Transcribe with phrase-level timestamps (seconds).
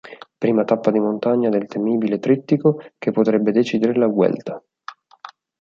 [0.35, 4.59] Prima tappa di montagna del temibile trittico che potrebbe decidere la Vuelta.